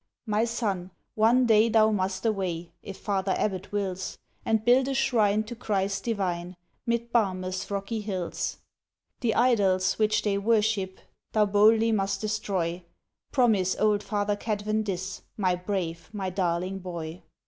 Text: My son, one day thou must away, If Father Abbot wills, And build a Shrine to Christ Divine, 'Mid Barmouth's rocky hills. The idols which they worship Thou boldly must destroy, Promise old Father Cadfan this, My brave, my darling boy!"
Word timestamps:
My 0.25 0.45
son, 0.45 0.89
one 1.13 1.45
day 1.45 1.69
thou 1.69 1.91
must 1.91 2.25
away, 2.25 2.71
If 2.81 2.97
Father 2.97 3.35
Abbot 3.37 3.71
wills, 3.71 4.17
And 4.43 4.65
build 4.65 4.87
a 4.87 4.95
Shrine 4.95 5.43
to 5.43 5.55
Christ 5.55 6.05
Divine, 6.05 6.57
'Mid 6.87 7.11
Barmouth's 7.13 7.69
rocky 7.69 8.01
hills. 8.01 8.57
The 9.19 9.35
idols 9.35 9.99
which 9.99 10.23
they 10.23 10.39
worship 10.39 10.97
Thou 11.33 11.45
boldly 11.45 11.91
must 11.91 12.19
destroy, 12.19 12.81
Promise 13.31 13.75
old 13.77 14.01
Father 14.01 14.35
Cadfan 14.35 14.85
this, 14.85 15.21
My 15.37 15.53
brave, 15.55 16.09
my 16.11 16.31
darling 16.31 16.79
boy!" 16.79 17.21